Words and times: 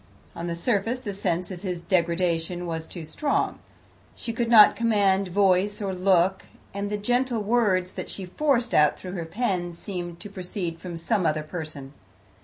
On 0.35 0.47
the 0.47 0.55
surface 0.55 0.99
the 0.99 1.13
sense 1.13 1.51
of 1.51 1.61
his 1.61 1.83
degradation 1.83 2.65
was 2.65 2.87
too 2.87 3.05
strong. 3.05 3.59
She 4.15 4.33
could 4.33 4.49
not 4.49 4.75
command 4.75 5.27
voice 5.27 5.79
or 5.79 5.93
look, 5.93 6.41
and 6.73 6.89
the 6.89 6.97
gentle 6.97 7.43
words 7.43 7.91
that 7.91 8.09
she 8.09 8.25
forced 8.25 8.73
out 8.73 8.97
through 8.97 9.11
her 9.11 9.25
pen 9.25 9.73
seemed 9.73 10.19
to 10.21 10.29
proceed 10.31 10.79
from 10.79 10.97
some 10.97 11.23
other 11.27 11.43
person. 11.43 11.93